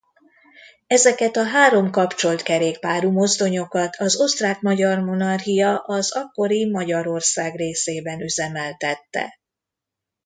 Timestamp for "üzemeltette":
8.21-9.39